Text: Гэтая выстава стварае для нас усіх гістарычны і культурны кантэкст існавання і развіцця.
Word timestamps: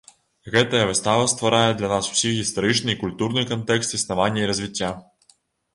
Гэтая 0.53 0.85
выстава 0.91 1.27
стварае 1.33 1.71
для 1.81 1.91
нас 1.93 2.09
усіх 2.15 2.33
гістарычны 2.41 2.89
і 2.97 3.01
культурны 3.03 3.41
кантэкст 3.53 3.97
існавання 4.01 4.41
і 4.47 4.51
развіцця. 4.55 4.91